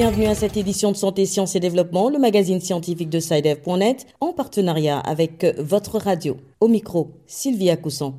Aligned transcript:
bienvenue 0.00 0.28
à 0.28 0.34
cette 0.34 0.56
édition 0.56 0.92
de 0.92 0.96
Santé, 0.96 1.26
Sciences 1.26 1.56
et 1.56 1.60
Développement, 1.60 2.08
le 2.08 2.18
magazine 2.18 2.58
scientifique 2.58 3.10
de 3.10 3.20
SciDev.net, 3.20 4.06
en 4.22 4.32
partenariat 4.32 4.98
avec 4.98 5.44
votre 5.58 5.98
radio. 5.98 6.38
Au 6.58 6.68
micro, 6.68 7.10
Sylvia 7.26 7.76
Cousson. 7.76 8.14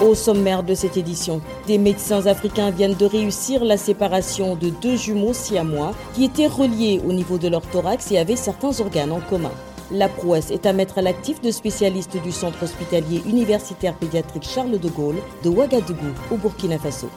Au 0.00 0.14
sommaire 0.14 0.62
de 0.62 0.72
cette 0.72 0.96
édition, 0.96 1.42
des 1.66 1.76
médecins 1.76 2.24
africains 2.24 2.70
viennent 2.70 2.94
de 2.94 3.04
réussir 3.04 3.62
la 3.62 3.76
séparation 3.76 4.56
de 4.56 4.70
deux 4.70 4.96
jumeaux 4.96 5.34
siamois 5.34 5.92
qui 6.14 6.24
étaient 6.24 6.46
reliés 6.46 6.98
au 7.06 7.12
niveau 7.12 7.36
de 7.36 7.48
leur 7.48 7.66
thorax 7.66 8.10
et 8.10 8.16
avaient 8.16 8.36
certains 8.36 8.80
organes 8.80 9.12
en 9.12 9.20
commun. 9.20 9.52
La 9.90 10.08
prouesse 10.08 10.50
est 10.50 10.64
à 10.64 10.72
mettre 10.72 10.96
à 10.96 11.02
l'actif 11.02 11.42
de 11.42 11.50
spécialistes 11.50 12.16
du 12.22 12.32
centre 12.32 12.62
hospitalier 12.62 13.20
universitaire 13.26 13.98
pédiatrique 13.98 14.48
Charles 14.48 14.78
de 14.78 14.88
Gaulle 14.88 15.20
de 15.44 15.50
Ouagadougou 15.50 16.14
au 16.30 16.38
Burkina 16.38 16.78
Faso. 16.78 17.10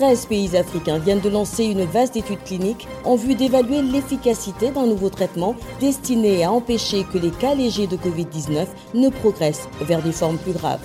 13 0.00 0.26
pays 0.28 0.56
africains 0.56 0.96
viennent 0.96 1.20
de 1.20 1.28
lancer 1.28 1.62
une 1.64 1.84
vaste 1.84 2.16
étude 2.16 2.42
clinique 2.42 2.88
en 3.04 3.16
vue 3.16 3.34
d'évaluer 3.34 3.82
l'efficacité 3.82 4.70
d'un 4.70 4.86
nouveau 4.86 5.10
traitement 5.10 5.54
destiné 5.78 6.42
à 6.42 6.50
empêcher 6.50 7.04
que 7.04 7.18
les 7.18 7.30
cas 7.30 7.54
légers 7.54 7.86
de 7.86 7.98
Covid-19 7.98 8.66
ne 8.94 9.10
progressent 9.10 9.68
vers 9.82 10.00
des 10.00 10.12
formes 10.12 10.38
plus 10.38 10.52
graves. 10.52 10.80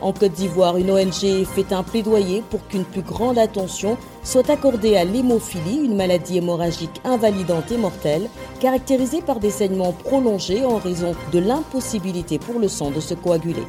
En 0.00 0.12
Côte 0.12 0.32
d'Ivoire, 0.32 0.76
une 0.78 0.90
ONG 0.90 1.44
fait 1.44 1.72
un 1.72 1.84
plaidoyer 1.84 2.42
pour 2.50 2.66
qu'une 2.66 2.84
plus 2.84 3.02
grande 3.02 3.38
attention 3.38 3.96
soit 4.24 4.50
accordée 4.50 4.96
à 4.96 5.04
l'hémophilie, 5.04 5.84
une 5.84 5.94
maladie 5.94 6.38
hémorragique 6.38 7.00
invalidante 7.04 7.70
et 7.70 7.78
mortelle, 7.78 8.28
caractérisée 8.58 9.22
par 9.22 9.38
des 9.38 9.52
saignements 9.52 9.92
prolongés 9.92 10.64
en 10.64 10.78
raison 10.78 11.14
de 11.32 11.38
l'impossibilité 11.38 12.40
pour 12.40 12.58
le 12.58 12.66
sang 12.66 12.90
de 12.90 12.98
se 12.98 13.14
coaguler. 13.14 13.62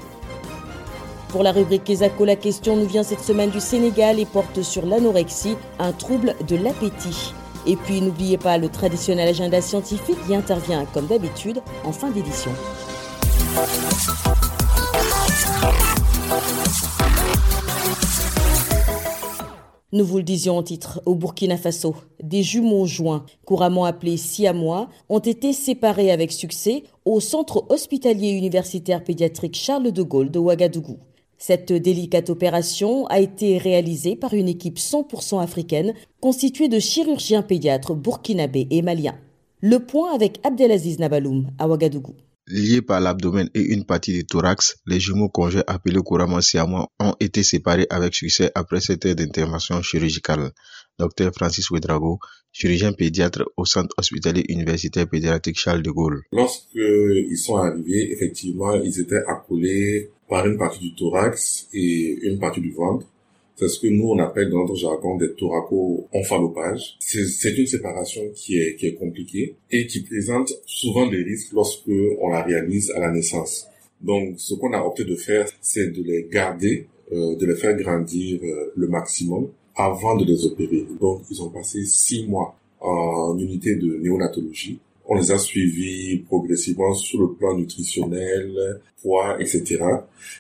Pour 1.38 1.44
la 1.44 1.52
rubrique 1.52 1.84
Kesako, 1.84 2.26
la 2.26 2.36
question 2.36 2.76
nous 2.76 2.88
vient 2.88 3.04
cette 3.04 3.20
semaine 3.20 3.52
du 3.52 3.60
Sénégal 3.60 4.20
et 4.20 4.26
porte 4.26 4.64
sur 4.64 4.88
l'anorexie, 4.88 5.56
un 5.78 5.92
trouble 5.92 6.34
de 6.48 6.56
l'appétit. 6.56 7.32
Et 7.68 7.76
puis 7.76 8.02
n'oubliez 8.02 8.40
pas 8.40 8.58
le 8.58 8.70
traditionnel 8.70 9.28
agenda 9.28 9.62
scientifique 9.62 10.18
qui 10.26 10.34
intervient 10.34 10.86
comme 10.96 11.06
d'habitude 11.06 11.62
en 11.84 11.92
fin 11.92 12.10
d'édition. 12.10 12.50
Nous 19.92 20.06
vous 20.06 20.18
le 20.18 20.24
disions 20.24 20.58
en 20.58 20.64
titre, 20.64 21.04
au 21.06 21.14
Burkina 21.14 21.58
Faso, 21.58 21.96
des 22.20 22.42
jumeaux 22.42 22.88
joints, 22.88 23.28
couramment 23.46 23.86
appelés 23.86 24.18
siamois, 24.18 24.90
ont 25.08 25.20
été 25.20 25.54
séparés 25.54 26.12
avec 26.12 26.32
succès 26.32 26.84
au 27.06 27.20
centre 27.20 27.64
hospitalier 27.70 28.32
universitaire 28.32 29.04
pédiatrique 29.04 29.56
Charles 29.56 29.92
de 29.92 30.02
Gaulle 30.02 30.32
de 30.32 30.40
Ouagadougou. 30.40 30.98
Cette 31.38 31.72
délicate 31.72 32.30
opération 32.30 33.06
a 33.08 33.20
été 33.20 33.58
réalisée 33.58 34.16
par 34.16 34.34
une 34.34 34.48
équipe 34.48 34.80
100% 34.80 35.42
africaine 35.42 35.94
constituée 36.20 36.68
de 36.68 36.80
chirurgiens 36.80 37.44
pédiatres 37.44 37.94
burkinabés 37.96 38.68
et 38.72 38.82
maliens. 38.82 39.18
Le 39.62 39.80
point 39.80 40.14
avec 40.14 40.40
Abdelaziz 40.44 41.00
Nabaloum 41.00 41.52
à 41.60 41.68
Ouagadougou. 41.68 42.14
Liés 42.50 42.82
par 42.82 43.02
l'abdomen 43.02 43.50
et 43.54 43.74
une 43.74 43.84
partie 43.84 44.14
du 44.14 44.26
thorax, 44.26 44.78
les 44.86 45.02
jumeaux 45.02 45.28
conjoints 45.28 45.66
appelés 45.68 46.00
couramment 46.00 46.40
siamois 46.40 46.90
ont 46.98 47.14
été 47.20 47.44
séparés 47.44 47.88
avec 47.90 48.16
succès 48.16 48.52
après 48.56 48.80
cette 48.80 49.06
heure 49.06 49.16
d'intervention 49.16 49.82
chirurgicale. 49.82 50.52
Dr 50.98 51.34
Francis 51.34 51.70
Ouedrago, 51.70 52.20
chirurgien 52.54 52.94
pédiatre 52.94 53.44
au 53.58 53.66
centre 53.66 53.94
hospitalier 53.98 54.46
universitaire 54.48 55.10
pédiatrique 55.10 55.60
Charles 55.60 55.84
de 55.84 55.92
Gaulle. 55.92 56.24
Lorsqu'ils 56.32 57.38
sont 57.38 57.58
arrivés, 57.58 58.14
effectivement, 58.14 58.76
ils 58.76 58.98
étaient 58.98 59.26
accolés 59.28 60.10
par 60.30 60.48
une 60.48 60.58
partie 60.58 60.80
du 60.80 60.96
thorax 60.96 61.68
et 61.74 62.18
une 62.22 62.40
partie 62.40 62.62
du 62.62 62.72
ventre. 62.72 63.06
C'est 63.60 63.70
ce 63.70 63.80
que 63.80 63.88
nous, 63.88 64.10
on 64.10 64.20
appelle 64.20 64.52
dans 64.52 64.60
notre 64.60 64.76
jargon 64.76 65.18
des 65.18 65.34
thoraco-omphalopages. 65.34 66.96
C'est 67.00 67.58
une 67.58 67.66
séparation 67.66 68.22
qui 68.36 68.60
est, 68.60 68.76
qui 68.76 68.86
est 68.86 68.94
compliquée 68.94 69.56
et 69.72 69.88
qui 69.88 70.04
présente 70.04 70.54
souvent 70.68 71.08
des 71.08 71.24
risques 71.24 71.54
lorsque 71.54 71.90
on 72.22 72.30
la 72.30 72.44
réalise 72.44 72.92
à 72.92 73.00
la 73.00 73.12
naissance. 73.12 73.66
Donc, 74.00 74.36
ce 74.38 74.54
qu'on 74.54 74.74
a 74.74 74.82
opté 74.84 75.06
de 75.06 75.16
faire, 75.16 75.48
c'est 75.60 75.88
de 75.88 76.04
les 76.04 76.28
garder, 76.32 76.86
euh, 77.12 77.36
de 77.36 77.46
les 77.48 77.56
faire 77.56 77.76
grandir 77.76 78.40
euh, 78.44 78.72
le 78.76 78.88
maximum 78.88 79.48
avant 79.76 80.16
de 80.16 80.26
les 80.26 80.46
opérer. 80.46 80.86
Donc, 81.02 81.22
ils 81.32 81.42
ont 81.42 81.50
passé 81.50 81.84
six 81.84 82.28
mois 82.28 82.56
en 82.80 83.36
unité 83.40 83.76
de 83.76 83.98
néonatologie 83.98 84.80
on 85.08 85.16
les 85.16 85.32
a 85.32 85.38
suivis 85.38 86.18
progressivement 86.18 86.94
sur 86.94 87.22
le 87.22 87.34
plan 87.34 87.58
nutritionnel, 87.58 88.82
poids, 89.02 89.38
etc. 89.40 89.80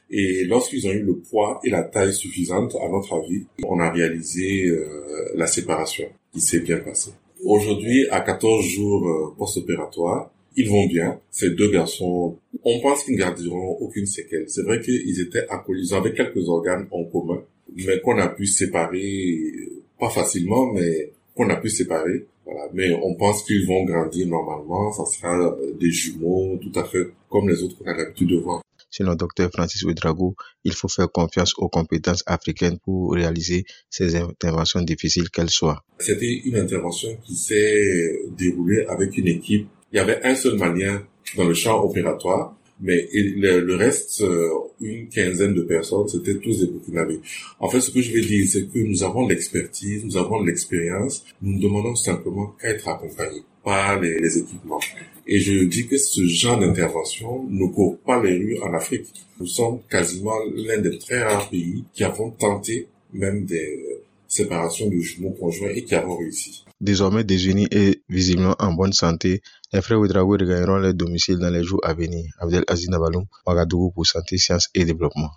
Et 0.10 0.44
lorsqu'ils 0.46 0.88
ont 0.88 0.92
eu 0.92 1.04
le 1.04 1.16
poids 1.16 1.60
et 1.64 1.70
la 1.70 1.84
taille 1.84 2.14
suffisante, 2.14 2.76
à 2.76 2.90
notre 2.90 3.14
avis, 3.14 3.46
on 3.64 3.80
a 3.80 3.90
réalisé 3.90 4.68
euh, 4.68 5.32
la 5.36 5.48
séparation 5.48 6.06
qui 6.34 6.42
s'est 6.42 6.60
bien 6.60 6.80
passée. 6.80 7.12
Aujourd'hui, 7.46 8.08
à 8.10 8.22
14 8.22 8.66
jours 8.66 9.08
euh, 9.08 9.36
post-opératoire, 9.38 10.32
ils 10.58 10.70
vont 10.70 10.88
bien. 10.88 11.20
Ces 11.32 11.52
deux 11.52 11.70
garçons, 11.72 12.36
on 12.64 12.80
pense 12.82 13.04
qu'ils 13.04 13.14
ne 13.14 13.20
garderont 13.20 13.78
aucune 13.80 14.08
séquelle. 14.08 14.46
C'est 14.48 14.64
vrai 14.64 14.82
qu'ils 14.82 15.22
étaient 15.22 15.48
accolés, 15.50 15.82
ils 15.84 15.94
avaient 15.94 16.14
quelques 16.14 16.50
organes 16.50 16.88
en 16.92 17.04
commun, 17.04 17.42
mais 17.76 18.02
qu'on 18.02 18.18
a 18.18 18.28
pu 18.28 18.48
séparer, 18.48 19.54
pas 20.00 20.10
facilement, 20.10 20.74
mais 20.74 21.12
qu'on 21.36 21.50
a 21.50 21.56
pu 21.56 21.70
séparer 21.70 22.26
voilà. 22.58 22.72
Mais 22.74 22.94
on 23.04 23.16
pense 23.16 23.44
qu'ils 23.44 23.66
vont 23.66 23.84
grandir 23.86 24.28
normalement. 24.28 24.92
Ça 24.92 25.06
sera 25.06 25.38
euh, 25.38 25.74
des 25.80 25.92
jumeaux 25.92 26.58
tout 26.62 26.78
à 26.80 26.84
fait 26.84 27.08
comme 27.30 27.50
les 27.50 27.62
autres 27.64 27.78
qu'on 27.78 27.86
a 27.86 27.96
l'habitude 27.96 28.30
de 28.30 28.38
voir. 28.38 28.62
Selon 28.90 29.12
le 29.12 29.18
docteur 29.18 29.52
Francis 29.52 29.84
Ouedrago, 29.84 30.36
il 30.64 30.74
faut 30.74 30.88
faire 30.88 31.12
confiance 31.12 31.54
aux 31.58 31.68
compétences 31.68 32.24
africaines 32.26 32.80
pour 32.80 33.14
réaliser 33.14 33.66
ces 33.90 34.16
interventions 34.16 34.82
difficiles 34.82 35.30
qu'elles 35.30 35.50
soient. 35.50 35.84
C'était 36.00 36.42
une 36.46 36.56
intervention 36.56 37.10
qui 37.24 37.36
s'est 37.36 38.18
déroulée 38.38 38.86
avec 38.88 39.18
une 39.18 39.28
équipe. 39.28 39.68
Il 39.92 39.98
y 39.98 40.00
avait 40.00 40.24
un 40.24 40.36
seul 40.36 40.58
malien 40.58 41.04
dans 41.36 41.46
le 41.46 41.54
champ 41.54 41.84
opératoire 41.84 42.56
mais 42.80 43.08
le, 43.14 43.76
reste, 43.76 44.22
euh, 44.22 44.50
une 44.80 45.10
quinzaine 45.10 45.54
de 45.54 45.64
personnes, 45.64 46.08
c'était 46.08 46.36
tous 46.36 46.60
des 46.60 46.68
Burkinabés. 46.68 47.20
En 47.60 47.70
fait, 47.70 47.82
ce 47.82 47.90
que 47.92 48.02
je 48.02 48.14
veux 48.14 48.22
dire, 48.22 48.48
c'est 48.48 48.68
que 48.72 48.80
nous 48.80 49.04
avons 49.04 49.28
l'expertise, 49.28 50.04
nous 50.06 50.18
avons 50.18 50.44
l'expérience, 50.44 51.26
nous 51.42 51.58
ne 51.58 51.62
demandons 51.62 51.96
simplement 51.96 52.56
qu'à 52.62 52.70
être 52.70 52.88
accompagnés 52.88 53.44
par 53.64 54.00
les, 54.00 54.20
les, 54.20 54.38
équipements. 54.38 54.80
Et 55.26 55.40
je 55.40 55.64
dis 55.64 55.88
que 55.88 55.98
ce 55.98 56.26
genre 56.26 56.60
d'intervention 56.60 57.46
ne 57.50 57.66
court 57.68 57.98
pas 58.00 58.22
les 58.24 58.38
rues 58.38 58.60
en 58.62 58.74
Afrique. 58.74 59.08
Nous 59.40 59.48
sommes 59.48 59.80
quasiment 59.90 60.38
l'un 60.56 60.78
des 60.78 60.98
très 61.00 61.24
rares 61.24 61.50
pays 61.50 61.84
qui 61.94 62.04
avons 62.04 62.30
tenté 62.32 62.88
même 63.14 63.46
des 63.46 63.98
séparations 64.28 64.90
de 64.90 65.00
jumeaux 65.00 65.32
conjoints 65.32 65.70
et 65.70 65.84
qui 65.84 65.96
avons 65.96 66.18
réussi. 66.18 66.64
Désormais 66.80 67.24
désunis 67.24 67.68
et 67.72 68.04
visiblement 68.08 68.56
en 68.60 68.74
bonne 68.74 68.94
santé, 68.94 69.42
les 69.74 69.82
frères 69.82 70.00
Ouedraogo 70.00 70.34
regagneront 70.34 70.78
leur 70.78 70.94
domicile 70.94 71.40
dans 71.40 71.50
les 71.50 71.64
jours 71.64 71.82
à 71.84 71.94
venir. 71.94 72.26
Abdel 72.40 72.64
Aziz 72.68 72.90
Nabaloum, 72.90 73.26
Ouagadougou 73.46 73.92
pour 73.92 74.06
Santé, 74.06 74.38
Sciences 74.38 74.70
et 74.74 74.86
Développement. 74.86 75.32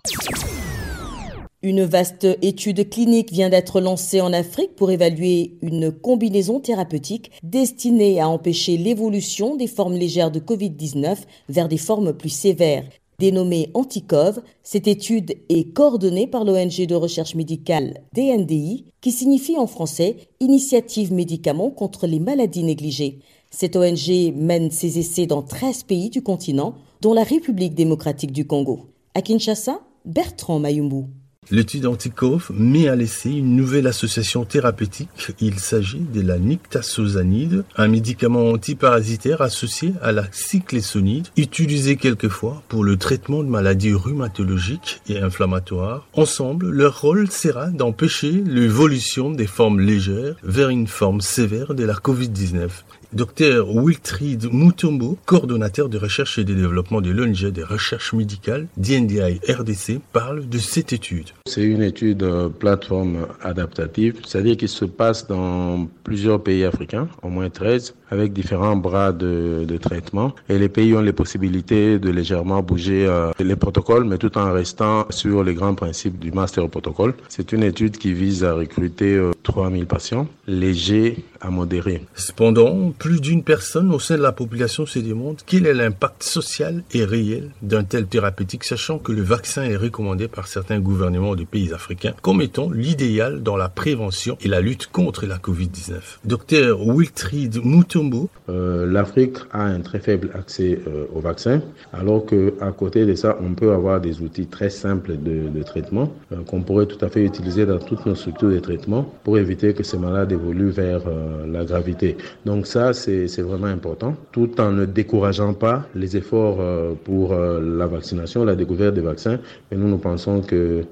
Une 1.63 1.83
vaste 1.83 2.25
étude 2.41 2.89
clinique 2.89 3.31
vient 3.31 3.49
d'être 3.49 3.81
lancée 3.81 4.21
en 4.21 4.33
Afrique 4.33 4.75
pour 4.75 4.89
évaluer 4.89 5.57
une 5.61 5.91
combinaison 5.91 6.59
thérapeutique 6.59 7.31
destinée 7.43 8.19
à 8.19 8.29
empêcher 8.29 8.77
l'évolution 8.77 9.55
des 9.57 9.67
formes 9.67 9.93
légères 9.93 10.31
de 10.31 10.39
Covid-19 10.39 11.17
vers 11.49 11.67
des 11.67 11.77
formes 11.77 12.13
plus 12.13 12.29
sévères. 12.29 12.85
Dénommée 13.19 13.69
Anticov, 13.75 14.41
cette 14.63 14.87
étude 14.87 15.35
est 15.49 15.71
coordonnée 15.73 16.25
par 16.25 16.43
l'ONG 16.43 16.87
de 16.87 16.95
recherche 16.95 17.35
médicale 17.35 18.01
DNDI, 18.15 18.85
qui 18.99 19.11
signifie 19.11 19.59
en 19.59 19.67
français 19.67 20.17
Initiative 20.39 21.13
médicaments 21.13 21.69
contre 21.69 22.07
les 22.07 22.19
maladies 22.19 22.63
négligées. 22.63 23.19
Cette 23.53 23.75
ONG 23.75 24.33
mène 24.33 24.71
ses 24.71 24.97
essais 24.97 25.27
dans 25.27 25.41
13 25.41 25.83
pays 25.83 26.09
du 26.09 26.23
continent, 26.23 26.75
dont 27.01 27.13
la 27.13 27.23
République 27.23 27.75
démocratique 27.75 28.31
du 28.31 28.47
Congo. 28.47 28.87
À 29.13 29.21
Kinshasa, 29.21 29.81
Bertrand 30.05 30.57
Mayumbu. 30.57 31.07
L'étude 31.49 31.85
Antikov 31.85 32.51
met 32.53 32.87
à 32.87 32.95
l'essai 32.95 33.31
une 33.31 33.55
nouvelle 33.55 33.87
association 33.87 34.45
thérapeutique. 34.45 35.33
Il 35.41 35.59
s'agit 35.59 35.99
de 35.99 36.21
la 36.21 36.37
nictasosanide, 36.37 37.65
un 37.75 37.87
médicament 37.89 38.51
antiparasitaire 38.51 39.41
associé 39.41 39.93
à 40.01 40.13
la 40.13 40.23
cyclésonide, 40.31 41.27
utilisé 41.35 41.97
quelquefois 41.97 42.63
pour 42.69 42.85
le 42.85 42.95
traitement 42.95 43.43
de 43.43 43.49
maladies 43.49 43.93
rhumatologiques 43.93 45.01
et 45.09 45.17
inflammatoires. 45.17 46.07
Ensemble, 46.13 46.69
leur 46.69 47.01
rôle 47.01 47.29
sera 47.29 47.67
d'empêcher 47.67 48.31
l'évolution 48.31 49.29
des 49.29 49.47
formes 49.47 49.81
légères 49.81 50.35
vers 50.43 50.69
une 50.69 50.87
forme 50.87 51.19
sévère 51.19 51.73
de 51.73 51.83
la 51.83 51.95
COVID-19 51.95 52.69
Dr 53.13 53.67
Wiltrid 53.67 54.47
Mutombo, 54.53 55.17
coordonnateur 55.25 55.89
de 55.89 55.97
recherche 55.97 56.39
et 56.39 56.45
de 56.45 56.53
développement 56.53 57.01
de 57.01 57.11
l'ONG 57.11 57.51
des 57.51 57.63
recherches 57.63 58.13
médicales 58.13 58.67
DNDI 58.77 59.41
RDC, 59.49 59.99
parle 60.13 60.47
de 60.47 60.57
cette 60.57 60.93
étude. 60.93 61.31
C'est 61.45 61.63
une 61.63 61.81
étude 61.81 62.23
euh, 62.23 62.47
plateforme 62.47 63.27
adaptative, 63.41 64.21
c'est-à-dire 64.25 64.55
qu'il 64.55 64.69
se 64.69 64.85
passe 64.85 65.27
dans 65.27 65.89
plusieurs 66.03 66.41
pays 66.41 66.63
africains, 66.63 67.09
au 67.21 67.27
moins 67.27 67.49
13, 67.49 67.95
avec 68.11 68.31
différents 68.31 68.77
bras 68.77 69.11
de, 69.11 69.65
traitement. 69.81 70.33
Et 70.47 70.57
les 70.57 70.69
pays 70.69 70.93
ont 70.95 71.01
les 71.01 71.13
possibilités 71.13 71.99
de 71.99 72.09
légèrement 72.09 72.61
bouger 72.61 73.05
euh, 73.07 73.31
les 73.39 73.55
protocoles, 73.55 74.05
mais 74.05 74.17
tout 74.17 74.37
en 74.37 74.53
restant 74.53 75.05
sur 75.09 75.43
les 75.43 75.53
grands 75.53 75.75
principes 75.75 76.19
du 76.19 76.31
master 76.31 76.69
protocole. 76.69 77.13
C'est 77.27 77.51
une 77.51 77.63
étude 77.63 77.97
qui 77.97 78.13
vise 78.13 78.43
à 78.43 78.53
recruter 78.53 79.19
3000 79.43 79.83
euh, 79.83 79.85
patients 79.85 80.27
légers 80.47 81.17
à 81.41 81.49
modérés. 81.49 82.03
Cependant, 82.15 82.93
plus 82.97 83.19
d'une 83.19 83.43
personne 83.43 83.93
au 83.93 83.99
sein 83.99 84.17
de 84.17 84.21
la 84.21 84.31
population 84.31 84.85
se 84.85 84.99
demande 84.99 85.41
quel 85.45 85.65
est 85.65 85.73
l'impact 85.73 86.23
social 86.23 86.83
et 86.93 87.03
réel 87.03 87.49
d'un 87.61 87.83
tel 87.83 88.05
thérapeutique, 88.05 88.63
sachant 88.63 88.99
que 88.99 89.11
le 89.11 89.21
vaccin 89.21 89.63
est 89.63 89.75
recommandé 89.75 90.27
par 90.27 90.47
certains 90.47 90.79
gouvernements 90.79 91.35
de 91.35 91.43
pays 91.43 91.73
africains 91.73 92.13
comme 92.21 92.41
étant 92.41 92.69
l'idéal 92.69 93.43
dans 93.43 93.57
la 93.57 93.69
prévention 93.69 94.37
et 94.41 94.47
la 94.47 94.61
lutte 94.61 94.87
contre 94.87 95.25
la 95.25 95.37
COVID-19. 95.37 96.19
Docteur 96.25 96.85
Wiltrid 96.85 97.59
Mutombo. 97.63 98.29
Euh, 98.49 98.85
L'Afrique 98.85 99.37
a 99.51 99.63
un 99.63 99.81
très 99.81 99.99
faible 99.99 100.31
accès 100.33 100.79
euh, 100.87 101.05
au 101.13 101.19
vaccin, 101.19 101.61
alors 101.93 102.25
que 102.25 102.53
à 102.61 102.71
côté 102.71 103.05
de 103.05 103.15
ça, 103.15 103.37
on 103.41 103.53
peut 103.53 103.71
avoir 103.71 103.99
des 104.01 104.21
outils 104.21 104.47
très 104.47 104.69
simples 104.69 105.17
de, 105.17 105.49
de 105.49 105.63
traitement 105.63 106.13
euh, 106.31 106.43
qu'on 106.45 106.61
pourrait 106.61 106.85
tout 106.85 107.03
à 107.03 107.09
fait 107.09 107.23
utiliser 107.23 107.65
dans 107.65 107.79
toutes 107.79 108.05
nos 108.05 108.15
structures 108.15 108.49
de 108.49 108.59
traitement 108.59 109.11
pour 109.23 109.37
éviter 109.37 109.73
que 109.73 109.83
ces 109.83 109.97
malades 109.97 110.31
évoluent 110.31 110.69
vers 110.69 111.01
euh, 111.07 111.30
la 111.47 111.63
gravité. 111.65 112.17
Donc 112.45 112.67
ça, 112.67 112.93
c'est 112.93 113.41
vraiment 113.41 113.67
important, 113.67 114.15
tout 114.31 114.59
en 114.59 114.71
ne 114.71 114.85
décourageant 114.85 115.53
pas 115.53 115.87
les 115.95 116.17
efforts 116.17 116.57
euh, 116.59 116.93
pour 117.03 117.33
euh, 117.33 117.59
la 117.77 117.87
vaccination, 117.87 118.43
la 118.43 118.55
découverte 118.55 118.95
des 118.95 119.01
vaccins. 119.01 119.39
Mais 119.69 119.77
nous, 119.77 119.87
nous 119.87 119.97
pensons 119.97 120.41
que 120.41 120.85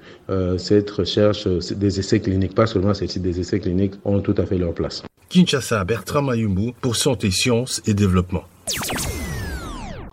cette 0.58 0.90
recherche, 0.92 1.48
des 1.48 2.00
essais 2.00 2.20
cliniques, 2.20 2.54
pas 2.54 2.68
seulement 2.68 2.94
celle-ci, 2.94 3.20
des 3.20 3.40
essais 3.40 3.60
cliniques, 3.60 3.94
ont 4.06 4.20
tout 4.20 4.36
à 4.38 4.46
fait 4.46 4.58
leur 4.58 4.74
place. 4.74 5.04
Kinshasa, 5.30 5.84
Bertrand 5.84 6.22
Mayumbu 6.22 6.74
pour 6.82 6.96
Santé, 6.96 7.32
Sciences 7.32 7.82
et 7.86 7.94
Développement. 7.94 8.44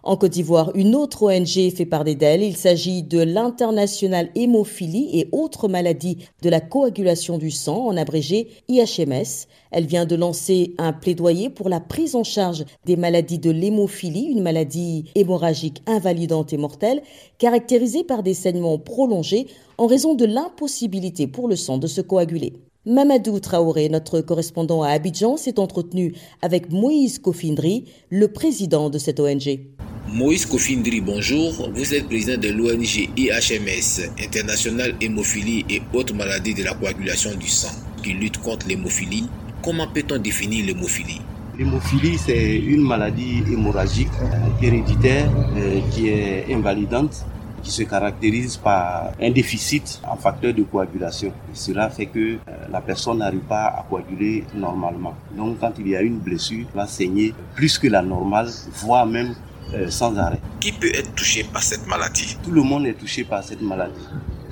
En 0.06 0.16
Côte 0.16 0.30
d'Ivoire, 0.30 0.70
une 0.76 0.94
autre 0.94 1.24
ONG 1.24 1.74
fait 1.74 1.84
parler 1.84 2.14
d'elle. 2.14 2.40
Il 2.40 2.56
s'agit 2.56 3.02
de 3.02 3.18
l'International 3.18 4.30
Hémophilie 4.36 5.18
et 5.18 5.28
autres 5.32 5.66
maladies 5.66 6.18
de 6.42 6.48
la 6.48 6.60
coagulation 6.60 7.38
du 7.38 7.50
sang, 7.50 7.88
en 7.88 7.96
abrégé 7.96 8.46
IHMS. 8.68 9.48
Elle 9.72 9.86
vient 9.86 10.06
de 10.06 10.14
lancer 10.14 10.74
un 10.78 10.92
plaidoyer 10.92 11.50
pour 11.50 11.68
la 11.68 11.80
prise 11.80 12.14
en 12.14 12.22
charge 12.22 12.64
des 12.84 12.94
maladies 12.94 13.40
de 13.40 13.50
l'hémophilie, 13.50 14.26
une 14.26 14.44
maladie 14.44 15.06
hémorragique 15.16 15.82
invalidante 15.88 16.52
et 16.52 16.56
mortelle, 16.56 17.02
caractérisée 17.38 18.04
par 18.04 18.22
des 18.22 18.34
saignements 18.34 18.78
prolongés 18.78 19.48
en 19.76 19.88
raison 19.88 20.14
de 20.14 20.24
l'impossibilité 20.24 21.26
pour 21.26 21.48
le 21.48 21.56
sang 21.56 21.78
de 21.78 21.88
se 21.88 22.00
coaguler. 22.00 22.52
Mamadou 22.88 23.40
Traoré, 23.40 23.88
notre 23.88 24.20
correspondant 24.20 24.84
à 24.84 24.90
Abidjan, 24.90 25.36
s'est 25.36 25.58
entretenu 25.58 26.14
avec 26.42 26.70
Moïse 26.70 27.18
Kofindri, 27.18 27.86
le 28.10 28.28
président 28.28 28.88
de 28.88 28.98
cette 28.98 29.18
ONG. 29.18 29.75
Moïse 30.08 30.46
Kofindri, 30.46 31.00
bonjour. 31.00 31.68
Vous 31.74 31.92
êtes 31.92 32.06
président 32.06 32.40
de 32.40 32.48
l'ONG 32.48 33.10
IHMS, 33.16 34.08
International 34.24 34.94
Hémophilie 35.00 35.64
et 35.68 35.82
autres 35.92 36.14
maladies 36.14 36.54
de 36.54 36.62
la 36.62 36.74
coagulation 36.74 37.34
du 37.34 37.48
sang, 37.48 37.74
qui 38.04 38.12
lutte 38.12 38.38
contre 38.38 38.68
l'hémophilie. 38.68 39.28
Comment 39.64 39.88
peut-on 39.88 40.18
définir 40.18 40.64
l'hémophilie? 40.64 41.20
L'hémophilie, 41.58 42.18
c'est 42.18 42.56
une 42.56 42.82
maladie 42.82 43.42
hémorragique 43.50 44.08
euh, 44.22 44.64
héréditaire 44.64 45.28
euh, 45.56 45.80
qui 45.90 46.08
est 46.08 46.54
invalidante 46.54 47.26
qui 47.64 47.72
se 47.72 47.82
caractérise 47.82 48.56
par 48.56 49.10
un 49.20 49.30
déficit 49.30 50.00
en 50.08 50.16
facteur 50.16 50.54
de 50.54 50.62
coagulation. 50.62 51.32
Cela 51.52 51.90
fait 51.90 52.06
que 52.06 52.18
euh, 52.18 52.36
la 52.70 52.80
personne 52.80 53.18
n'arrive 53.18 53.40
pas 53.40 53.64
à 53.66 53.84
coaguler 53.90 54.44
normalement. 54.54 55.16
Donc 55.36 55.58
quand 55.58 55.72
il 55.80 55.88
y 55.88 55.96
a 55.96 56.02
une 56.02 56.18
blessure, 56.18 56.64
elle 56.70 56.76
va 56.76 56.86
saigner 56.86 57.34
plus 57.56 57.76
que 57.76 57.88
la 57.88 58.02
normale, 58.02 58.48
voire 58.72 59.04
même 59.04 59.34
euh, 59.74 59.90
sans 59.90 60.16
arrêt. 60.16 60.40
Qui 60.60 60.72
peut 60.72 60.90
être 60.94 61.14
touché 61.14 61.44
par 61.44 61.62
cette 61.62 61.86
maladie? 61.86 62.36
Tout 62.42 62.52
le 62.52 62.62
monde 62.62 62.86
est 62.86 62.94
touché 62.94 63.24
par 63.24 63.42
cette 63.42 63.62
maladie. 63.62 64.06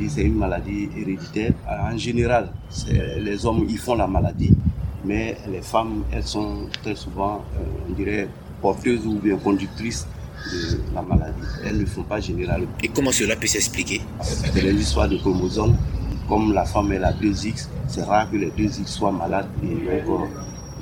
C'est 0.08 0.22
une 0.22 0.34
maladie 0.34 0.88
héréditaire. 0.96 1.52
En 1.69 1.96
général, 1.96 2.50
les 3.19 3.46
hommes 3.46 3.64
ils 3.69 3.78
font 3.78 3.94
la 3.94 4.06
maladie, 4.08 4.50
mais 5.05 5.37
les 5.50 5.62
femmes, 5.62 6.02
elles 6.12 6.25
sont 6.25 6.66
très 6.82 6.96
souvent, 6.96 7.44
euh, 7.56 7.88
on 7.88 7.93
dirait, 7.93 8.28
porteuses 8.61 9.06
ou 9.06 9.19
bien 9.19 9.37
conductrices 9.37 10.06
de 10.52 10.81
la 10.94 11.02
maladie. 11.02 11.40
Elles 11.64 11.78
ne 11.78 11.87
font 11.87 12.02
pas 12.02 12.20
généralement. 12.20 12.66
Et 12.82 12.88
comment 12.88 13.12
cela 13.12 13.37
peut 13.37 13.46
s'expliquer? 13.46 14.00
C'est 14.20 14.61
l'histoire 14.62 15.08
de 15.08 15.16
chromosomes. 15.19 15.76
Comme 16.28 16.55
la 16.55 16.64
femme 16.64 16.90
est 16.93 16.99
la 16.99 17.12
2X, 17.12 17.69
c'est 17.87 18.02
rare 18.02 18.31
que 18.31 18.37
les 18.37 18.50
2X 18.50 18.87
soient 18.87 19.12
malades. 19.12 19.46
Et 19.62 20.00
donc, 20.06 20.28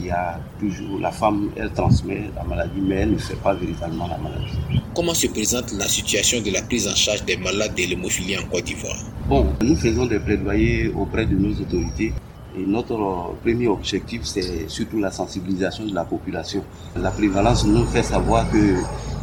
il 0.03 0.09
y 0.09 0.11
a 0.11 0.39
toujours 0.59 0.99
la 1.01 1.13
femme, 1.13 1.51
elle 1.57 1.73
transmet 1.73 2.31
la 2.35 2.43
maladie, 2.43 2.81
mais 2.81 2.97
elle 2.97 3.13
ne 3.13 3.19
fait 3.19 3.37
pas 3.37 3.55
véritablement 3.55 4.09
la 4.09 4.19
maladie. 4.19 4.59
Comment 4.95 5.15
se 5.15 5.29
présente 5.29 5.73
la 5.73 5.87
situation 5.87 6.41
de 6.43 6.51
la 6.51 6.63
prise 6.63 6.89
en 6.89 6.95
charge 6.95 7.25
des 7.25 7.37
malades 7.37 7.75
de 7.75 7.83
l'hémophilie 7.83 8.37
en 8.37 8.43
Côte 8.51 8.65
d'Ivoire? 8.65 8.97
Bon, 9.29 9.47
nous 9.63 9.77
faisons 9.77 10.07
des 10.07 10.19
plaidoyers 10.19 10.89
auprès 10.89 11.25
de 11.27 11.37
nos 11.37 11.53
autorités. 11.53 12.13
Et 12.59 12.67
notre 12.67 13.35
premier 13.43 13.69
objectif, 13.69 14.23
c'est 14.25 14.69
surtout 14.69 14.99
la 15.01 15.11
sensibilisation 15.11 15.87
de 15.87 15.95
la 15.95 16.05
population. 16.05 16.63
La 16.97 17.11
prévalence 17.11 17.65
nous 17.65 17.87
fait 17.87 18.03
savoir 18.03 18.51
que 18.51 18.75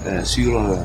euh, 0.07 0.23
sur 0.23 0.57
euh, 0.57 0.77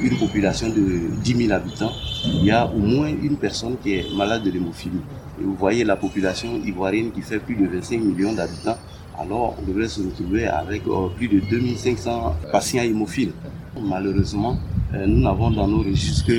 une 0.00 0.16
population 0.16 0.68
de 0.68 1.10
10 1.24 1.46
000 1.46 1.52
habitants, 1.52 1.90
il 2.24 2.44
y 2.44 2.50
a 2.52 2.66
au 2.66 2.78
moins 2.78 3.08
une 3.08 3.36
personne 3.36 3.76
qui 3.82 3.94
est 3.94 4.14
malade 4.14 4.44
de 4.44 4.50
l'hémophilie. 4.50 5.00
Et 5.40 5.42
vous 5.44 5.54
voyez 5.54 5.82
la 5.82 5.96
population 5.96 6.60
ivoirienne 6.64 7.10
qui 7.10 7.22
fait 7.22 7.38
plus 7.40 7.56
de 7.56 7.66
25 7.66 8.00
millions 8.00 8.34
d'habitants, 8.34 8.76
alors 9.18 9.54
on 9.58 9.66
devrait 9.66 9.88
se 9.88 10.00
retrouver 10.02 10.46
avec 10.46 10.82
euh, 10.86 11.08
plus 11.16 11.28
de 11.28 11.40
2500 11.40 12.36
patients 12.52 12.82
hémophiles. 12.82 13.32
Malheureusement, 13.80 14.58
euh, 14.94 15.06
nous 15.06 15.20
n'avons 15.20 15.50
dans 15.50 15.68
nos 15.68 15.78
registres 15.82 16.32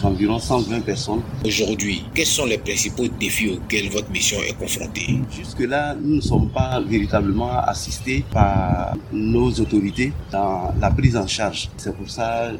qu'environ 0.00 0.38
120 0.38 0.80
personnes. 0.80 1.20
Aujourd'hui, 1.44 2.02
quels 2.14 2.26
sont 2.26 2.46
les 2.46 2.58
principaux 2.58 3.06
défis 3.20 3.50
auxquels 3.50 3.88
votre 3.90 4.10
mission 4.10 4.38
est 4.46 4.58
confrontée? 4.58 5.20
Jusque-là, 5.30 5.94
nous 5.94 6.16
ne 6.16 6.20
sommes 6.20 6.48
pas 6.50 6.80
véritablement 6.80 7.52
assistés 7.60 8.24
par 8.32 8.96
nos 9.12 9.50
autorités 9.52 10.12
dans 10.32 10.74
la 10.80 10.90
prise 10.90 11.16
en 11.16 11.26
charge. 11.26 11.70
C'est 11.76 11.94
pour 11.96 12.10
ça, 12.10 12.46
euh, 12.46 12.56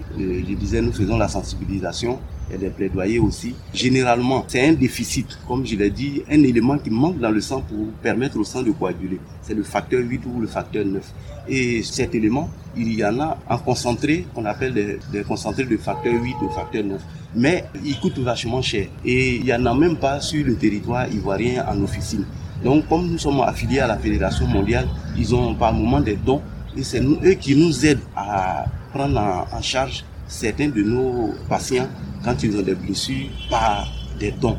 je 0.48 0.54
disais, 0.54 0.80
nous 0.80 0.92
faisons 0.92 1.16
la 1.18 1.28
sensibilisation 1.28 2.18
et 2.52 2.58
des 2.58 2.70
plaidoyers 2.70 3.18
aussi. 3.18 3.54
Généralement, 3.72 4.44
c'est 4.46 4.66
un 4.68 4.72
déficit, 4.72 5.38
comme 5.48 5.66
je 5.66 5.76
l'ai 5.76 5.90
dit, 5.90 6.22
un 6.30 6.42
élément 6.42 6.78
qui 6.78 6.90
manque 6.90 7.18
dans 7.18 7.30
le 7.30 7.40
sang 7.40 7.62
pour 7.62 7.86
permettre 8.02 8.38
au 8.38 8.44
sang 8.44 8.62
de 8.62 8.70
coaguler. 8.70 9.18
C'est 9.42 9.54
le 9.54 9.62
facteur 9.62 10.00
8 10.02 10.20
ou 10.26 10.40
le 10.40 10.46
facteur 10.46 10.84
9. 10.84 11.02
Et 11.48 11.82
cet 11.82 12.14
élément, 12.14 12.50
il 12.76 12.92
y 12.94 13.04
en 13.04 13.18
a 13.20 13.38
en 13.48 13.58
concentré, 13.58 14.26
qu'on 14.34 14.44
appelle 14.44 14.98
des, 15.12 15.22
concentrés 15.22 15.64
de 15.64 15.76
facteur 15.76 16.14
8 16.14 16.34
ou 16.42 16.48
facteur 16.50 16.84
9. 16.84 17.00
Mais 17.34 17.64
il 17.84 17.98
coûte 17.98 18.18
vachement 18.18 18.62
cher. 18.62 18.86
Et 19.04 19.36
il 19.36 19.44
n'y 19.44 19.52
en 19.52 19.64
a 19.66 19.74
même 19.74 19.96
pas 19.96 20.20
sur 20.20 20.44
le 20.44 20.54
territoire 20.56 21.10
ivoirien 21.10 21.64
en 21.68 21.82
officine. 21.82 22.24
Donc, 22.62 22.88
comme 22.88 23.08
nous 23.10 23.18
sommes 23.18 23.40
affiliés 23.40 23.80
à 23.80 23.86
la 23.88 23.98
Fédération 23.98 24.46
mondiale, 24.46 24.86
ils 25.16 25.34
ont 25.34 25.54
par 25.54 25.72
moment 25.72 26.00
des 26.00 26.16
dons. 26.16 26.42
Et 26.76 26.82
c'est 26.82 27.02
eux 27.02 27.34
qui 27.34 27.56
nous 27.56 27.84
aident 27.84 28.00
à 28.16 28.66
prendre 28.92 29.46
en 29.52 29.62
charge 29.62 30.04
certains 30.26 30.68
de 30.68 30.82
nos 30.82 31.34
patients 31.48 31.88
quand 32.24 32.42
ils 32.42 32.56
ont 32.56 32.62
des 32.62 32.74
blessures 32.74 33.28
par 33.50 33.88
des 34.18 34.32
dons. 34.32 34.58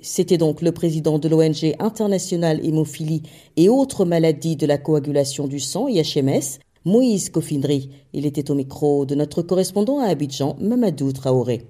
C'était 0.00 0.38
donc 0.38 0.60
le 0.60 0.72
président 0.72 1.18
de 1.18 1.28
l'ONG 1.28 1.74
internationale 1.78 2.60
hémophilie 2.62 3.22
et 3.56 3.68
autres 3.68 4.04
maladies 4.04 4.56
de 4.56 4.66
la 4.66 4.76
coagulation 4.76 5.46
du 5.46 5.60
sang, 5.60 5.88
IHMS, 5.88 6.58
Moïse 6.84 7.30
Kofindri. 7.30 7.90
Il 8.12 8.26
était 8.26 8.50
au 8.50 8.54
micro 8.54 9.06
de 9.06 9.14
notre 9.14 9.40
correspondant 9.40 10.00
à 10.00 10.08
Abidjan, 10.08 10.56
Mamadou 10.60 11.12
Traoré. 11.12 11.66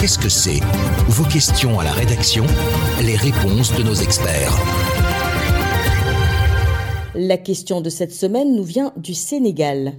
Qu'est-ce 0.00 0.18
que 0.18 0.30
c'est? 0.30 0.60
Vos 1.08 1.24
questions 1.24 1.78
à 1.78 1.84
la 1.84 1.92
rédaction, 1.92 2.44
les 3.02 3.16
réponses 3.16 3.72
de 3.76 3.82
nos 3.82 3.94
experts. 3.94 4.89
La 7.22 7.36
question 7.36 7.82
de 7.82 7.90
cette 7.90 8.14
semaine 8.14 8.56
nous 8.56 8.64
vient 8.64 8.94
du 8.96 9.12
Sénégal. 9.12 9.92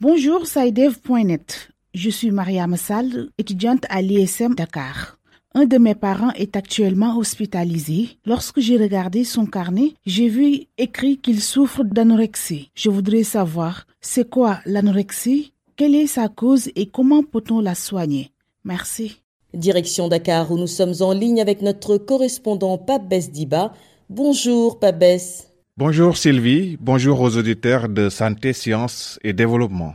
Bonjour, 0.00 0.46
Saïdev.net. 0.46 1.68
Je 1.92 2.08
suis 2.08 2.30
Maria 2.30 2.66
Massal, 2.66 3.28
étudiante 3.36 3.84
à 3.90 4.00
l'ISM 4.00 4.54
Dakar. 4.54 5.18
Un 5.54 5.66
de 5.66 5.76
mes 5.76 5.94
parents 5.94 6.30
est 6.30 6.56
actuellement 6.56 7.18
hospitalisé. 7.18 8.16
Lorsque 8.24 8.60
j'ai 8.60 8.78
regardé 8.78 9.24
son 9.24 9.44
carnet, 9.44 9.92
j'ai 10.06 10.28
vu 10.28 10.62
écrit 10.78 11.18
qu'il 11.18 11.42
souffre 11.42 11.84
d'anorexie. 11.84 12.70
Je 12.74 12.88
voudrais 12.88 13.24
savoir, 13.24 13.86
c'est 14.00 14.30
quoi 14.30 14.60
l'anorexie? 14.64 15.52
Quelle 15.76 15.94
est 15.94 16.06
sa 16.06 16.28
cause 16.28 16.70
et 16.76 16.86
comment 16.86 17.22
peut-on 17.22 17.60
la 17.60 17.74
soigner? 17.74 18.30
Merci. 18.64 19.20
Direction 19.52 20.08
Dakar 20.08 20.50
où 20.50 20.56
nous 20.56 20.66
sommes 20.66 20.94
en 21.00 21.12
ligne 21.12 21.42
avec 21.42 21.60
notre 21.60 21.98
correspondant 21.98 22.78
Pabès 22.78 23.30
Diba. 23.30 23.74
Bonjour 24.08 24.78
Pabès. 24.78 25.53
Bonjour 25.76 26.16
Sylvie, 26.16 26.78
bonjour 26.80 27.20
aux 27.20 27.36
auditeurs 27.36 27.88
de 27.88 28.08
Santé, 28.08 28.52
Sciences 28.52 29.18
et 29.24 29.32
Développement. 29.32 29.94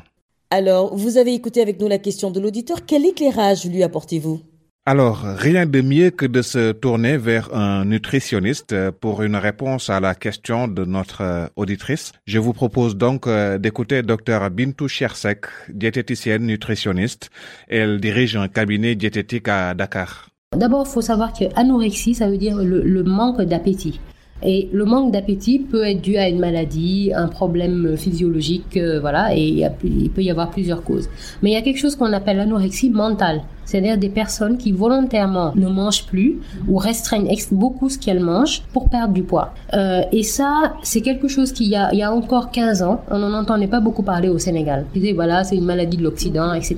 Alors, 0.49 0.93
vous 0.93 1.17
avez 1.17 1.33
écouté 1.33 1.61
avec 1.61 1.79
nous 1.79 1.87
la 1.87 1.99
question 1.99 2.31
de 2.31 2.41
l'auditeur. 2.41 2.85
Quel 2.85 3.05
éclairage 3.05 3.63
lui 3.63 3.81
apportez-vous? 3.81 4.41
Alors, 4.85 5.21
rien 5.21 5.65
de 5.65 5.79
mieux 5.79 6.09
que 6.09 6.25
de 6.25 6.41
se 6.41 6.73
tourner 6.73 7.15
vers 7.15 7.55
un 7.55 7.85
nutritionniste 7.85 8.75
pour 8.99 9.21
une 9.21 9.37
réponse 9.37 9.89
à 9.89 10.01
la 10.01 10.15
question 10.15 10.67
de 10.67 10.83
notre 10.83 11.49
auditrice. 11.55 12.11
Je 12.27 12.39
vous 12.39 12.51
propose 12.51 12.97
donc 12.97 13.25
euh, 13.25 13.57
d'écouter 13.57 14.01
Dr 14.01 14.49
Bintou 14.51 14.89
Chersek, 14.89 15.45
diététicienne 15.69 16.45
nutritionniste. 16.45 17.29
Elle 17.69 18.01
dirige 18.01 18.35
un 18.35 18.49
cabinet 18.49 18.95
diététique 18.95 19.47
à 19.47 19.73
Dakar. 19.73 20.27
D'abord, 20.57 20.85
il 20.85 20.91
faut 20.91 21.01
savoir 21.01 21.31
que 21.31 21.45
anorexie, 21.55 22.15
ça 22.15 22.29
veut 22.29 22.37
dire 22.37 22.57
le, 22.57 23.03
manque 23.03 23.43
d'appétit. 23.43 24.01
Et 24.43 24.69
le 24.71 24.85
manque 24.85 25.11
d'appétit 25.11 25.59
peut 25.59 25.83
être 25.83 26.01
dû 26.01 26.17
à 26.17 26.29
une 26.29 26.39
maladie, 26.39 27.11
un 27.15 27.27
problème 27.27 27.95
physiologique, 27.97 28.77
euh, 28.77 28.99
voilà, 28.99 29.35
et 29.35 29.65
il 29.83 30.09
peut 30.09 30.21
y 30.21 30.31
avoir 30.31 30.49
plusieurs 30.49 30.83
causes. 30.83 31.09
Mais 31.41 31.51
il 31.51 31.53
y 31.53 31.57
a 31.57 31.61
quelque 31.61 31.79
chose 31.79 31.95
qu'on 31.95 32.13
appelle 32.13 32.37
l'anorexie 32.37 32.89
mentale 32.89 33.41
c'est-à-dire 33.69 33.97
des 33.99 34.09
personnes 34.09 34.57
qui 34.57 34.71
volontairement 34.71 35.53
ne 35.55 35.67
mangent 35.67 36.07
plus 36.07 36.39
ou 36.67 36.77
restreignent 36.77 37.29
beaucoup 37.51 37.89
ce 37.89 37.99
qu'elles 37.99 38.19
mangent 38.19 38.63
pour 38.73 38.89
perdre 38.89 39.13
du 39.13 39.21
poids. 39.21 39.53
Euh, 39.73 40.01
et 40.11 40.23
ça, 40.23 40.73
c'est 40.81 41.01
quelque 41.01 41.27
chose 41.27 41.51
qui, 41.51 41.65
y 41.67 41.75
a, 41.75 41.89
il 41.93 41.99
y 41.99 42.03
a 42.03 42.11
encore 42.11 42.49
15 42.49 42.81
ans, 42.81 43.03
on 43.11 43.19
n'en 43.19 43.33
entendait 43.33 43.67
pas 43.67 43.79
beaucoup 43.79 44.01
parler 44.01 44.27
au 44.27 44.39
Sénégal. 44.39 44.85
Ils 44.95 45.01
disaient, 45.01 45.13
voilà, 45.13 45.43
c'est 45.43 45.55
une 45.55 45.65
maladie 45.65 45.97
de 45.97 46.03
l'Occident, 46.03 46.53
etc. 46.53 46.77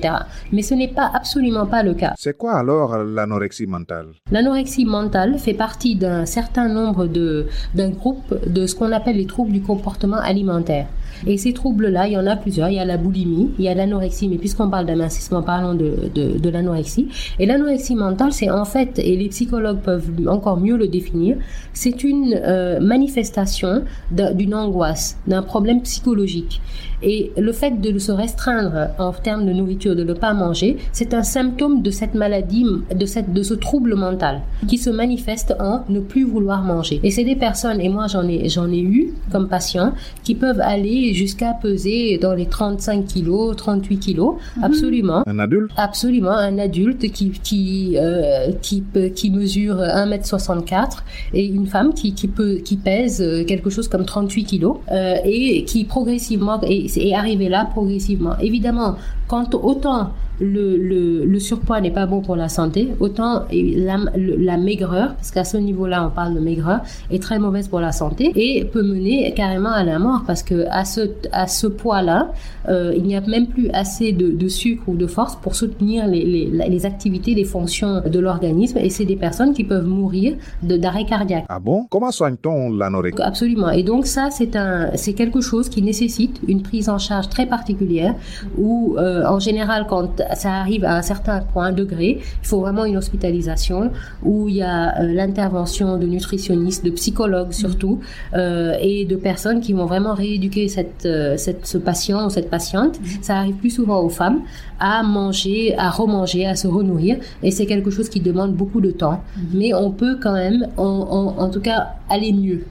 Mais 0.52 0.60
ce 0.60 0.74
n'est 0.74 0.88
pas 0.88 1.10
absolument 1.14 1.64
pas 1.64 1.82
le 1.82 1.94
cas. 1.94 2.12
C'est 2.18 2.36
quoi 2.36 2.56
alors 2.56 2.98
l'anorexie 2.98 3.66
mentale? 3.66 4.08
L'anorexie 4.30 4.84
mentale 4.84 5.38
fait 5.38 5.54
partie 5.54 5.96
d'un 5.96 6.26
certain 6.26 6.68
nombre 6.68 7.06
de, 7.06 7.46
d'un 7.74 7.90
groupe 7.90 8.34
de 8.46 8.66
ce 8.66 8.74
qu'on 8.74 8.92
appelle 8.92 9.16
les 9.16 9.26
troubles 9.26 9.52
du 9.52 9.62
comportement 9.62 10.18
alimentaire. 10.18 10.86
Et 11.26 11.36
ces 11.36 11.52
troubles-là, 11.52 12.08
il 12.08 12.12
y 12.14 12.16
en 12.16 12.26
a 12.26 12.36
plusieurs. 12.36 12.68
Il 12.68 12.74
y 12.74 12.78
a 12.78 12.84
la 12.84 12.96
boulimie, 12.96 13.50
il 13.58 13.64
y 13.64 13.68
a 13.68 13.74
l'anorexie, 13.74 14.28
mais 14.28 14.38
puisqu'on 14.38 14.68
parle 14.68 14.86
d'amincissement, 14.86 15.42
parlons 15.42 15.74
de, 15.74 16.10
de, 16.14 16.48
l'anorexie. 16.50 17.08
Et 17.38 17.46
l'anorexie 17.46 17.94
mentale, 17.94 18.32
c'est 18.32 18.50
en 18.50 18.64
fait, 18.64 18.98
et 18.98 19.16
les 19.16 19.28
psychologues 19.28 19.80
peuvent 19.80 20.10
encore 20.26 20.58
mieux 20.58 20.76
le 20.76 20.88
définir, 20.88 21.36
c'est 21.72 22.04
une 22.04 22.34
euh, 22.34 22.80
manifestation 22.80 23.84
d'une 24.10 24.54
angoisse, 24.54 25.18
d'un 25.26 25.42
problème 25.42 25.82
psychologique. 25.82 26.60
Et 27.02 27.32
le 27.36 27.52
fait 27.52 27.80
de 27.80 27.98
se 27.98 28.12
restreindre 28.12 28.90
en 28.98 29.12
termes 29.12 29.44
de 29.44 29.52
nourriture, 29.52 29.96
de 29.96 30.04
ne 30.04 30.12
pas 30.12 30.34
manger, 30.34 30.76
c'est 30.92 31.14
un 31.14 31.24
symptôme 31.24 31.82
de 31.82 31.90
cette 31.90 32.14
maladie, 32.14 32.64
de, 32.94 33.06
cette, 33.06 33.32
de 33.32 33.42
ce 33.42 33.54
trouble 33.54 33.96
mental 33.96 34.42
qui 34.68 34.78
se 34.78 34.88
manifeste 34.90 35.54
en 35.58 35.82
ne 35.88 36.00
plus 36.00 36.24
vouloir 36.24 36.62
manger. 36.62 37.00
Et 37.02 37.10
c'est 37.10 37.24
des 37.24 37.34
personnes, 37.34 37.80
et 37.80 37.88
moi 37.88 38.06
j'en 38.06 38.26
ai, 38.28 38.48
j'en 38.48 38.70
ai 38.70 38.80
eu 38.80 39.14
comme 39.32 39.48
patient, 39.48 39.92
qui 40.22 40.34
peuvent 40.34 40.60
aller 40.60 41.01
jusqu'à 41.12 41.52
peser 41.52 42.18
dans 42.18 42.34
les 42.34 42.46
35 42.46 43.04
kilos, 43.06 43.56
38 43.56 43.98
kilos, 43.98 44.34
mhm. 44.56 44.64
absolument. 44.64 45.22
Un 45.26 45.38
adulte? 45.38 45.70
Absolument, 45.76 46.30
un 46.30 46.58
adulte 46.58 47.10
qui, 47.12 47.30
qui, 47.30 47.96
euh, 47.96 48.52
qui, 48.62 48.82
qui 49.14 49.30
mesure 49.30 49.76
1m64 49.76 51.02
et 51.34 51.44
une 51.44 51.66
femme 51.66 51.92
qui, 51.94 52.14
qui, 52.14 52.28
peut, 52.28 52.56
qui 52.64 52.76
pèse 52.76 53.22
quelque 53.46 53.70
chose 53.70 53.88
comme 53.88 54.04
38 54.04 54.44
kilos 54.44 54.76
euh, 54.90 55.16
et 55.24 55.64
qui 55.64 55.84
progressivement, 55.84 56.60
et, 56.62 56.86
et 56.96 57.14
arriver 57.14 57.48
là 57.48 57.68
progressivement. 57.72 58.38
Évidemment, 58.40 58.96
quand 59.32 59.54
autant 59.54 60.10
le, 60.40 60.76
le, 61.24 61.40
surpoids 61.40 61.80
n'est 61.80 61.90
pas 61.90 62.06
bon 62.06 62.20
pour 62.20 62.36
la 62.36 62.48
santé, 62.48 62.88
autant 63.00 63.44
la, 63.50 63.96
la 64.16 64.56
maigreur, 64.56 65.14
parce 65.14 65.30
qu'à 65.30 65.44
ce 65.44 65.56
niveau-là, 65.56 66.06
on 66.06 66.10
parle 66.10 66.34
de 66.34 66.40
maigreur, 66.40 66.80
est 67.10 67.22
très 67.22 67.38
mauvaise 67.38 67.68
pour 67.68 67.80
la 67.80 67.92
santé 67.92 68.32
et 68.34 68.64
peut 68.64 68.82
mener 68.82 69.32
carrément 69.34 69.70
à 69.70 69.84
la 69.84 69.98
mort 69.98 70.22
parce 70.26 70.42
que 70.42 70.66
à 70.70 70.84
ce, 70.84 71.10
à 71.32 71.46
ce 71.46 71.66
poids-là, 71.66 72.32
euh, 72.68 72.92
il 72.96 73.04
n'y 73.04 73.16
a 73.16 73.20
même 73.22 73.46
plus 73.46 73.70
assez 73.70 74.12
de, 74.12 74.30
de, 74.30 74.48
sucre 74.48 74.84
ou 74.86 74.96
de 74.96 75.06
force 75.06 75.36
pour 75.36 75.54
soutenir 75.54 76.06
les, 76.06 76.24
les, 76.24 76.68
les 76.68 76.86
activités, 76.86 77.34
les 77.34 77.44
fonctions 77.44 78.02
de 78.04 78.18
l'organisme 78.18 78.78
et 78.78 78.90
c'est 78.90 79.04
des 79.04 79.16
personnes 79.16 79.52
qui 79.54 79.64
peuvent 79.64 79.86
mourir 79.86 80.34
d'arrêt 80.62 81.04
cardiaque. 81.04 81.44
Ah 81.48 81.58
bon? 81.58 81.86
Comment 81.88 82.10
soigne-t-on 82.10 82.70
l'anorexie? 82.70 83.22
Absolument. 83.22 83.70
Et 83.70 83.82
donc 83.82 84.06
ça, 84.06 84.28
c'est 84.30 84.56
un, 84.56 84.90
c'est 84.94 85.14
quelque 85.14 85.40
chose 85.40 85.68
qui 85.68 85.82
nécessite 85.82 86.40
une 86.46 86.62
prise 86.62 86.88
en 86.88 86.98
charge 86.98 87.28
très 87.28 87.46
particulière 87.46 88.14
où, 88.58 88.96
euh, 88.98 89.21
en 89.24 89.38
général, 89.38 89.86
quand 89.88 90.22
ça 90.34 90.52
arrive 90.54 90.84
à 90.84 90.96
un 90.96 91.02
certain 91.02 91.40
point, 91.40 91.72
degré, 91.72 92.18
il 92.42 92.46
faut 92.46 92.60
vraiment 92.60 92.84
une 92.84 92.96
hospitalisation 92.96 93.90
où 94.22 94.48
il 94.48 94.56
y 94.56 94.62
a 94.62 95.00
euh, 95.00 95.12
l'intervention 95.12 95.98
de 95.98 96.06
nutritionnistes, 96.06 96.84
de 96.84 96.90
psychologues 96.90 97.52
surtout, 97.52 98.00
euh, 98.34 98.74
et 98.80 99.04
de 99.04 99.16
personnes 99.16 99.60
qui 99.60 99.72
vont 99.72 99.86
vraiment 99.86 100.14
rééduquer 100.14 100.68
cette, 100.68 101.06
euh, 101.06 101.36
cette, 101.36 101.66
ce 101.66 101.78
patient 101.78 102.26
ou 102.26 102.30
cette 102.30 102.50
patiente. 102.50 103.00
Ça 103.22 103.36
arrive 103.38 103.56
plus 103.56 103.70
souvent 103.70 104.00
aux 104.00 104.08
femmes 104.08 104.40
à 104.78 105.02
manger, 105.02 105.74
à 105.78 105.90
remanger, 105.90 106.46
à 106.46 106.56
se 106.56 106.66
renourrir, 106.66 107.16
et 107.42 107.50
c'est 107.50 107.66
quelque 107.66 107.90
chose 107.90 108.08
qui 108.08 108.20
demande 108.20 108.54
beaucoup 108.54 108.80
de 108.80 108.90
temps. 108.90 109.22
Mais 109.52 109.72
on 109.74 109.90
peut 109.90 110.18
quand 110.20 110.32
même, 110.32 110.66
en, 110.76 111.34
en, 111.38 111.48
tout 111.50 111.60
cas, 111.60 111.94
aller 112.10 112.32
mieux, 112.32 112.64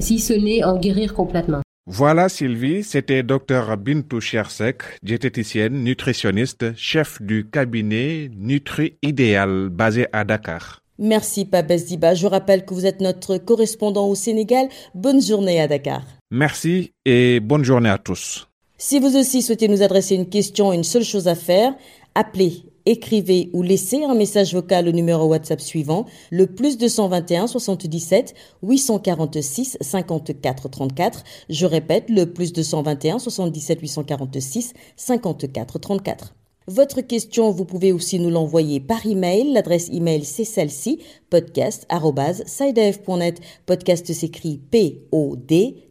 si 0.00 0.18
ce 0.18 0.34
n'est 0.34 0.62
en 0.64 0.76
guérir 0.76 1.14
complètement. 1.14 1.65
Voilà 1.88 2.28
Sylvie, 2.28 2.82
c'était 2.82 3.22
Dr 3.22 3.76
Bintou 3.76 4.20
Chersek, 4.20 4.82
diététicienne, 5.04 5.84
nutritionniste, 5.84 6.74
chef 6.76 7.22
du 7.22 7.48
cabinet 7.48 8.28
Nutri 8.36 8.96
Idéal 9.02 9.68
basé 9.68 10.08
à 10.12 10.24
Dakar. 10.24 10.82
Merci 10.98 11.44
Pabès 11.44 11.84
Diba. 11.86 12.14
Je 12.14 12.26
rappelle 12.26 12.64
que 12.64 12.74
vous 12.74 12.86
êtes 12.86 13.00
notre 13.00 13.38
correspondant 13.38 14.08
au 14.08 14.16
Sénégal. 14.16 14.68
Bonne 14.96 15.22
journée 15.22 15.60
à 15.60 15.68
Dakar. 15.68 16.02
Merci 16.32 16.92
et 17.04 17.38
bonne 17.38 17.62
journée 17.62 17.90
à 17.90 17.98
tous. 17.98 18.48
Si 18.78 18.98
vous 18.98 19.16
aussi 19.16 19.40
souhaitez 19.40 19.68
nous 19.68 19.82
adresser 19.82 20.16
une 20.16 20.28
question, 20.28 20.72
une 20.72 20.82
seule 20.82 21.04
chose 21.04 21.28
à 21.28 21.36
faire, 21.36 21.72
appelez 22.16 22.64
écrivez 22.86 23.50
ou 23.52 23.62
laissez 23.62 24.04
un 24.04 24.14
message 24.14 24.54
vocal 24.54 24.88
au 24.88 24.92
numéro 24.92 25.26
WhatsApp 25.26 25.60
suivant, 25.60 26.06
le 26.30 26.46
plus 26.46 26.78
221 26.78 27.48
77 27.48 28.34
846 28.62 29.78
54 29.80 30.70
34. 30.70 31.24
Je 31.50 31.66
répète, 31.66 32.08
le 32.08 32.32
plus 32.32 32.52
221 32.52 33.18
77 33.18 33.80
846 33.80 34.72
54 34.96 35.78
34. 35.78 36.34
Votre 36.68 37.00
question, 37.00 37.52
vous 37.52 37.64
pouvez 37.64 37.92
aussi 37.92 38.18
nous 38.18 38.30
l'envoyer 38.30 38.80
par 38.80 39.06
email. 39.06 39.52
L'adresse 39.52 39.88
email, 39.92 40.24
c'est 40.24 40.44
celle-ci, 40.44 41.00
podcast.sidef.net. 41.30 43.40
Podcast 43.66 44.12
s'écrit 44.12 44.60
P-O-D-C-A-S-T 44.70 45.88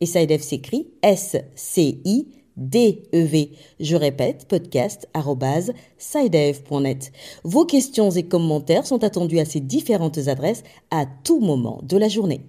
et 0.00 0.06
Sidef 0.06 0.42
s'écrit 0.42 0.86
S-C-I 1.02 2.41
DEV. 2.56 3.50
Je 3.80 3.96
répète, 3.96 4.46
podcast.sidev.net. 4.48 7.12
Vos 7.44 7.64
questions 7.64 8.10
et 8.10 8.24
commentaires 8.24 8.86
sont 8.86 9.04
attendus 9.04 9.38
à 9.38 9.44
ces 9.44 9.60
différentes 9.60 10.18
adresses 10.28 10.64
à 10.90 11.06
tout 11.24 11.40
moment 11.40 11.80
de 11.82 11.96
la 11.96 12.08
journée. 12.08 12.40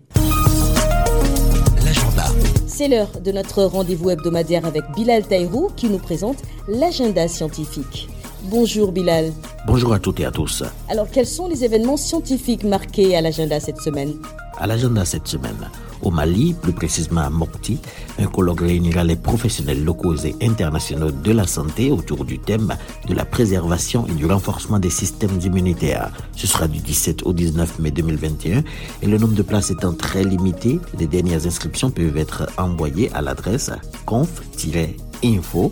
L'agenda. 1.84 2.26
C'est 2.68 2.88
l'heure 2.88 3.20
de 3.20 3.32
notre 3.32 3.64
rendez-vous 3.64 4.10
hebdomadaire 4.10 4.66
avec 4.66 4.84
Bilal 4.96 5.28
Taïrou 5.28 5.70
qui 5.76 5.88
nous 5.88 6.00
présente 6.00 6.38
l'agenda 6.68 7.28
scientifique. 7.28 8.08
Bonjour 8.46 8.92
Bilal. 8.92 9.32
Bonjour 9.66 9.94
à 9.94 10.00
toutes 10.00 10.20
et 10.20 10.26
à 10.26 10.32
tous. 10.32 10.64
Alors 10.90 11.10
quels 11.10 11.28
sont 11.28 11.48
les 11.48 11.64
événements 11.64 11.98
scientifiques 11.98 12.64
marqués 12.64 13.16
à 13.16 13.22
l'agenda 13.22 13.60
cette 13.60 13.80
semaine? 13.80 14.16
À 14.58 14.68
l'agenda 14.68 15.06
cette 15.06 15.28
semaine, 15.28 15.70
au 16.04 16.12
Mali, 16.12 16.54
plus 16.54 16.74
précisément 16.74 17.22
à 17.22 17.30
Mopti, 17.30 17.80
un 18.20 18.28
colloque 18.28 18.62
réunira 18.62 19.04
les 19.04 19.16
professionnels 19.16 19.84
locaux 19.84 20.16
et 20.16 20.36
internationaux 20.42 21.12
de 21.12 21.32
la 21.32 21.48
santé 21.48 21.92
autour 21.92 22.26
du 22.26 22.40
thème 22.40 22.76
de 23.08 23.14
la 23.14 23.26
préservation 23.26 24.06
et 24.08 24.14
du 24.14 24.26
renforcement 24.26 24.80
des 24.80 24.90
systèmes 24.90 25.40
immunitaires. 25.42 26.12
Ce 26.36 26.48
sera 26.48 26.68
du 26.68 26.80
17 26.80 27.24
au 27.24 27.34
19 27.34 27.80
mai 27.80 27.92
2021 27.92 28.64
et 29.02 29.08
le 29.08 29.18
nombre 29.18 29.36
de 29.36 29.42
places 29.42 29.72
étant 29.72 29.94
très 29.94 30.24
limité, 30.24 30.80
les 31.00 31.08
dernières 31.08 31.46
inscriptions 31.46 31.90
peuvent 31.90 32.18
être 32.18 32.48
envoyées 32.58 33.12
à 33.14 33.22
l'adresse 33.22 33.72
conf-info 34.06 35.72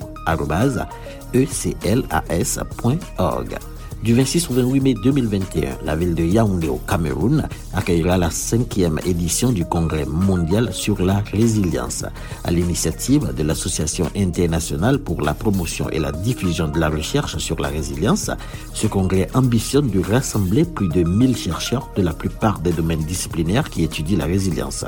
eclas.org. 1.33 3.57
Du 4.03 4.15
26 4.15 4.49
au 4.49 4.53
28 4.53 4.79
mai 4.79 4.95
2021, 4.95 5.77
la 5.85 5.95
ville 5.95 6.15
de 6.15 6.23
Yaoundé 6.23 6.67
au 6.67 6.81
Cameroun 6.87 7.47
accueillera 7.71 8.17
la 8.17 8.31
cinquième 8.31 8.99
édition 9.05 9.51
du 9.51 9.63
Congrès 9.63 10.05
mondial 10.05 10.73
sur 10.73 11.03
la 11.03 11.19
résilience. 11.19 12.03
À 12.43 12.49
l'initiative 12.49 13.31
de 13.35 13.43
l'Association 13.43 14.09
internationale 14.15 14.97
pour 14.97 15.21
la 15.21 15.35
promotion 15.35 15.87
et 15.91 15.99
la 15.99 16.11
diffusion 16.11 16.67
de 16.67 16.79
la 16.79 16.89
recherche 16.89 17.37
sur 17.37 17.59
la 17.59 17.67
résilience, 17.67 18.31
ce 18.73 18.87
congrès 18.87 19.27
ambitionne 19.35 19.91
de 19.91 19.99
rassembler 19.99 20.65
plus 20.65 20.87
de 20.87 21.03
1000 21.03 21.37
chercheurs 21.37 21.91
de 21.95 22.01
la 22.01 22.13
plupart 22.13 22.57
des 22.57 22.71
domaines 22.71 23.03
disciplinaires 23.03 23.69
qui 23.69 23.83
étudient 23.83 24.17
la 24.17 24.25
résilience. 24.25 24.83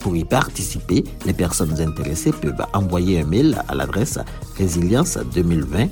Pour 0.00 0.14
y 0.14 0.24
participer, 0.24 1.04
les 1.24 1.32
personnes 1.32 1.80
intéressées 1.80 2.32
peuvent 2.32 2.66
envoyer 2.74 3.20
un 3.20 3.24
mail 3.24 3.56
à 3.66 3.74
l'adresse 3.74 4.18
résilience 4.58 5.18
2020 5.34 5.88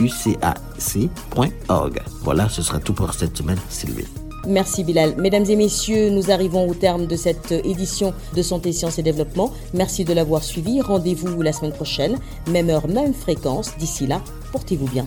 ess-ucac.org. 0.00 2.00
Voilà, 2.22 2.48
ce 2.48 2.62
sera 2.62 2.78
tout 2.78 2.94
pour 2.94 3.12
cette 3.14 3.36
semaine, 3.36 3.58
Sylvie. 3.68 4.06
Merci 4.46 4.84
Bilal. 4.84 5.16
Mesdames 5.16 5.44
et 5.48 5.56
messieurs, 5.56 6.10
nous 6.10 6.30
arrivons 6.30 6.68
au 6.68 6.74
terme 6.74 7.06
de 7.06 7.16
cette 7.16 7.52
édition 7.52 8.14
de 8.34 8.42
Santé, 8.42 8.72
Sciences 8.72 8.98
et 8.98 9.02
Développement. 9.02 9.52
Merci 9.74 10.04
de 10.04 10.14
l'avoir 10.14 10.42
suivi. 10.42 10.80
Rendez-vous 10.80 11.42
la 11.42 11.52
semaine 11.52 11.72
prochaine, 11.72 12.18
même 12.48 12.70
heure, 12.70 12.88
même 12.88 13.12
fréquence. 13.12 13.76
D'ici 13.78 14.06
là, 14.06 14.22
portez-vous 14.52 14.88
bien. 14.88 15.06